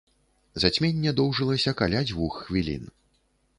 [0.63, 2.83] Зацьменне доўжылася каля дзвюх хвілін.